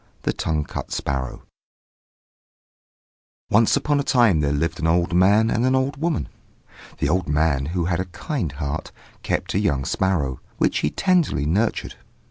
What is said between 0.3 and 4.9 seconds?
TONGUE CUT SPARROW Once upon a time there lived an